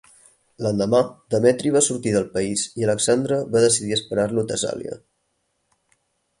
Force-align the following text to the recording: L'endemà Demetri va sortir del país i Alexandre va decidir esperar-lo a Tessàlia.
L'endemà 0.65 1.01
Demetri 1.33 1.73
va 1.75 1.83
sortir 1.89 2.15
del 2.15 2.25
país 2.39 2.65
i 2.83 2.89
Alexandre 2.89 3.39
va 3.57 3.63
decidir 3.67 3.95
esperar-lo 4.01 4.47
a 4.47 4.51
Tessàlia. 4.55 5.01